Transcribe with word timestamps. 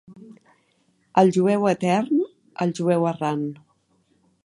El 1.23 1.29
jueu 1.35 1.69
etern, 1.73 2.19
el 2.67 2.77
jueu 2.81 3.09
errant. 3.15 3.49